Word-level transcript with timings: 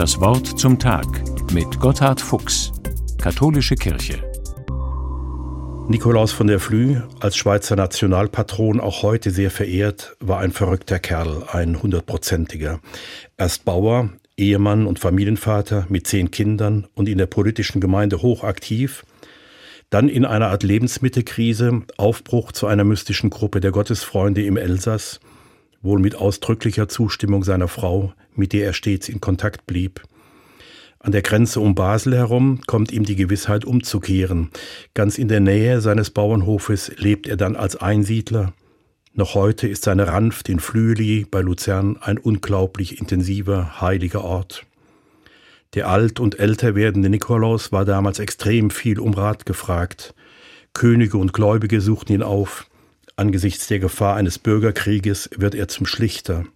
Das 0.00 0.18
Wort 0.18 0.58
zum 0.58 0.78
Tag 0.78 1.04
mit 1.52 1.78
Gotthard 1.78 2.22
Fuchs, 2.22 2.72
Katholische 3.20 3.74
Kirche. 3.74 4.14
Nikolaus 5.90 6.32
von 6.32 6.46
der 6.46 6.58
Flü, 6.58 7.02
als 7.20 7.36
Schweizer 7.36 7.76
Nationalpatron 7.76 8.80
auch 8.80 9.02
heute 9.02 9.30
sehr 9.30 9.50
verehrt, 9.50 10.16
war 10.18 10.38
ein 10.38 10.52
verrückter 10.52 10.98
Kerl, 11.00 11.44
ein 11.52 11.82
hundertprozentiger. 11.82 12.80
Erst 13.36 13.66
Bauer, 13.66 14.08
Ehemann 14.38 14.86
und 14.86 14.98
Familienvater 14.98 15.84
mit 15.90 16.06
zehn 16.06 16.30
Kindern 16.30 16.86
und 16.94 17.06
in 17.06 17.18
der 17.18 17.26
politischen 17.26 17.82
Gemeinde 17.82 18.22
hochaktiv, 18.22 19.04
dann 19.90 20.08
in 20.08 20.24
einer 20.24 20.48
Art 20.48 20.62
Lebensmittelkrise, 20.62 21.82
Aufbruch 21.98 22.52
zu 22.52 22.66
einer 22.66 22.84
mystischen 22.84 23.28
Gruppe 23.28 23.60
der 23.60 23.70
Gottesfreunde 23.70 24.42
im 24.46 24.56
Elsass, 24.56 25.20
wohl 25.82 25.98
mit 25.98 26.14
ausdrücklicher 26.14 26.88
Zustimmung 26.88 27.44
seiner 27.44 27.68
Frau, 27.68 28.12
mit 28.34 28.52
der 28.52 28.66
er 28.66 28.72
stets 28.72 29.08
in 29.08 29.20
Kontakt 29.20 29.66
blieb. 29.66 30.02
An 30.98 31.12
der 31.12 31.22
Grenze 31.22 31.60
um 31.60 31.74
Basel 31.74 32.14
herum 32.14 32.60
kommt 32.66 32.92
ihm 32.92 33.04
die 33.04 33.16
Gewissheit 33.16 33.64
umzukehren. 33.64 34.50
Ganz 34.92 35.16
in 35.16 35.28
der 35.28 35.40
Nähe 35.40 35.80
seines 35.80 36.10
Bauernhofes 36.10 36.92
lebt 36.98 37.26
er 37.26 37.38
dann 37.38 37.56
als 37.56 37.76
Einsiedler. 37.76 38.52
Noch 39.14 39.34
heute 39.34 39.66
ist 39.66 39.84
seine 39.84 40.06
Ranft 40.06 40.48
in 40.48 40.60
Flüeli 40.60 41.26
bei 41.28 41.40
Luzern 41.40 41.96
ein 42.00 42.18
unglaublich 42.18 43.00
intensiver, 43.00 43.80
heiliger 43.80 44.22
Ort. 44.22 44.66
Der 45.74 45.88
alt 45.88 46.20
und 46.20 46.38
älter 46.38 46.74
werdende 46.74 47.08
Nikolaus 47.08 47.72
war 47.72 47.84
damals 47.84 48.18
extrem 48.18 48.70
viel 48.70 49.00
um 49.00 49.14
Rat 49.14 49.46
gefragt. 49.46 50.14
Könige 50.74 51.16
und 51.16 51.32
Gläubige 51.32 51.80
suchten 51.80 52.12
ihn 52.12 52.22
auf. 52.22 52.69
Angesichts 53.20 53.66
der 53.66 53.80
Gefahr 53.80 54.16
eines 54.16 54.38
Bürgerkrieges 54.38 55.28
wird 55.36 55.54
er 55.54 55.68
zum 55.68 55.84
Schlichter. 55.84 56.46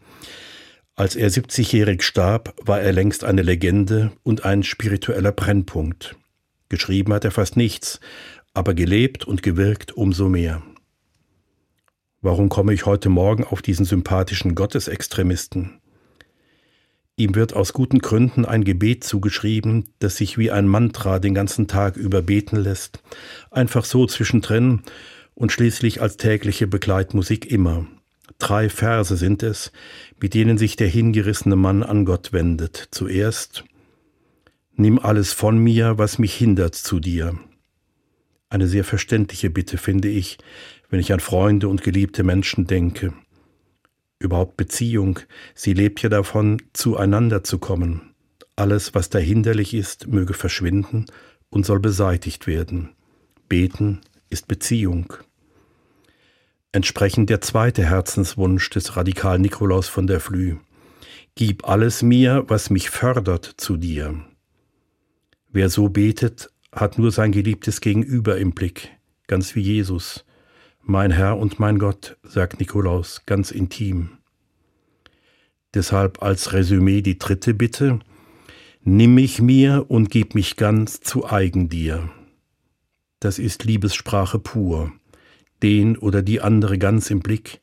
Als 0.95 1.15
er 1.15 1.31
70-jährig 1.31 2.03
starb, 2.03 2.55
war 2.57 2.81
er 2.81 2.95
längst 2.95 3.23
eine 3.23 3.43
Legende 3.43 4.13
und 4.23 4.47
ein 4.47 4.63
spiritueller 4.63 5.33
Brennpunkt. 5.33 6.17
Geschrieben 6.71 7.13
hat 7.13 7.27
er 7.27 7.33
fast 7.33 7.59
nichts, 7.59 8.01
aber 8.55 8.73
gelebt 8.73 9.27
und 9.27 9.43
gewirkt 9.43 9.93
umso 9.93 10.31
mehr. 10.31 10.63
Warum 12.23 12.49
komme 12.49 12.73
ich 12.73 12.87
heute 12.87 13.11
Morgen 13.11 13.45
auf 13.45 13.61
diesen 13.61 13.85
sympathischen 13.85 14.55
Gottesextremisten? 14.55 15.83
Ihm 17.17 17.35
wird 17.35 17.53
aus 17.53 17.75
guten 17.75 17.99
Gründen 17.99 18.47
ein 18.47 18.65
Gebet 18.65 19.05
zugeschrieben, 19.05 19.91
das 19.99 20.17
sich 20.17 20.39
wie 20.39 20.51
ein 20.51 20.67
Mantra 20.67 21.19
den 21.19 21.35
ganzen 21.35 21.69
Tag 21.69 21.99
über 21.99 22.23
beten 22.23 22.57
lässt, 22.57 23.03
einfach 23.51 23.85
so 23.85 24.07
zwischendrin 24.07 24.81
und 25.35 25.53
schließlich 25.53 26.01
als 26.01 26.17
tägliche 26.17 26.67
Begleitmusik 26.67 27.51
immer. 27.51 27.87
Drei 28.39 28.69
Verse 28.69 29.17
sind 29.17 29.43
es, 29.43 29.73
mit 30.21 30.35
denen 30.35 30.59
sich 30.59 30.77
der 30.77 30.89
hingerissene 30.89 31.57
Mann 31.57 31.83
an 31.83 32.05
Gott 32.05 32.33
wendet. 32.33 32.89
Zuerst 32.91 33.65
Nimm 34.77 34.99
alles 34.99 35.33
von 35.33 35.57
mir, 35.59 35.99
was 35.99 36.19
mich 36.19 36.35
hindert 36.35 36.75
zu 36.75 36.99
dir. 36.99 37.39
Eine 38.49 38.67
sehr 38.67 38.83
verständliche 38.83 39.49
Bitte, 39.49 39.79
finde 39.79 40.09
ich, 40.09 40.39
wenn 40.91 40.99
ich 40.99 41.13
an 41.13 41.21
Freunde 41.21 41.69
und 41.69 41.85
geliebte 41.85 42.25
Menschen 42.25 42.67
denke. 42.67 43.15
Überhaupt 44.19 44.57
Beziehung, 44.57 45.21
sie 45.55 45.75
lebt 45.75 46.03
ja 46.03 46.09
davon, 46.09 46.61
zueinander 46.73 47.45
zu 47.45 47.59
kommen. 47.59 48.15
Alles, 48.57 48.95
was 48.95 49.11
dahinderlich 49.11 49.75
ist, 49.75 50.09
möge 50.09 50.35
verschwinden 50.35 51.07
und 51.51 51.65
soll 51.65 51.79
beseitigt 51.79 52.49
werden. 52.49 52.91
Beten 53.49 54.01
ist 54.31 54.49
Beziehung. 54.49 55.13
Entsprechend 56.73 57.31
der 57.31 57.41
zweite 57.41 57.85
Herzenswunsch 57.85 58.69
des 58.71 58.97
Radikal 58.97 59.39
Nikolaus 59.39 59.89
von 59.89 60.07
der 60.07 60.21
Flü. 60.21 60.57
Gib 61.37 61.69
alles 61.69 62.03
mir, 62.03 62.45
was 62.49 62.71
mich 62.71 62.91
fördert, 62.91 63.45
zu 63.45 63.77
dir. 63.77 64.25
Wer 65.51 65.69
so 65.69 65.89
betet, 65.89 66.51
hat 66.73 66.99
nur 66.99 67.13
sein 67.13 67.31
geliebtes 67.31 67.81
Gegenüber 67.81 68.39
im 68.39 68.53
Blick, 68.53 68.91
ganz 69.29 69.55
wie 69.55 69.61
Jesus. 69.61 70.25
Mein 70.83 71.13
Herr 71.13 71.39
und 71.39 71.61
mein 71.61 71.79
Gott, 71.79 72.17
sagt 72.25 72.59
Nikolaus 72.59 73.23
ganz 73.27 73.51
intim. 73.51 74.11
Deshalb 75.75 76.23
als 76.23 76.53
Resümee 76.53 77.03
die 77.03 77.19
dritte 77.19 77.55
Bitte, 77.55 78.01
Nimm 78.87 79.15
mich 79.15 79.41
mir 79.41 79.87
und 79.89 80.11
gib 80.11 80.35
mich 80.35 80.57
ganz 80.57 81.01
zu 81.01 81.27
eigen 81.27 81.71
dir 81.71 82.11
das 83.25 83.39
ist 83.39 83.65
Liebessprache 83.65 84.39
pur, 84.39 84.93
den 85.63 85.97
oder 85.97 86.21
die 86.21 86.43
andere 86.43 86.77
ganz 86.77 87.11
im 87.11 87.21
Blick, 87.21 87.63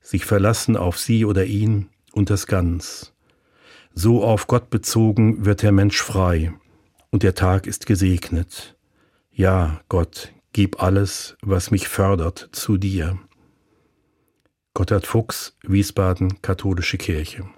sich 0.00 0.24
verlassen 0.24 0.76
auf 0.76 0.98
sie 0.98 1.24
oder 1.24 1.44
ihn 1.44 1.88
und 2.12 2.30
das 2.30 2.46
Ganz. 2.46 3.12
So 3.92 4.22
auf 4.22 4.46
Gott 4.46 4.70
bezogen 4.70 5.44
wird 5.44 5.62
der 5.62 5.72
Mensch 5.72 6.00
frei, 6.00 6.52
und 7.10 7.24
der 7.24 7.34
Tag 7.34 7.66
ist 7.66 7.86
gesegnet. 7.86 8.76
Ja, 9.32 9.80
Gott, 9.88 10.32
gib 10.52 10.80
alles, 10.80 11.36
was 11.42 11.72
mich 11.72 11.88
fördert, 11.88 12.48
zu 12.52 12.76
dir. 12.76 13.18
Gotthard 14.74 15.06
Fuchs, 15.06 15.56
Wiesbaden, 15.64 16.40
Katholische 16.40 16.98
Kirche. 16.98 17.48